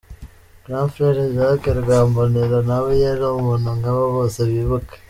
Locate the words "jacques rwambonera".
1.35-2.59